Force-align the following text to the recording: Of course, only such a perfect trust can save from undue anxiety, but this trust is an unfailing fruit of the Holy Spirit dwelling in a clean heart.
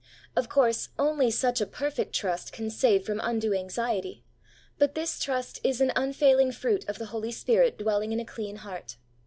Of 0.35 0.49
course, 0.49 0.89
only 0.97 1.29
such 1.29 1.61
a 1.61 1.67
perfect 1.67 2.15
trust 2.15 2.51
can 2.53 2.71
save 2.71 3.05
from 3.05 3.21
undue 3.23 3.53
anxiety, 3.53 4.23
but 4.79 4.95
this 4.95 5.19
trust 5.19 5.59
is 5.63 5.79
an 5.79 5.91
unfailing 5.95 6.51
fruit 6.53 6.83
of 6.89 6.97
the 6.97 7.05
Holy 7.13 7.31
Spirit 7.31 7.77
dwelling 7.77 8.11
in 8.11 8.19
a 8.19 8.25
clean 8.25 8.55
heart. 8.55 8.97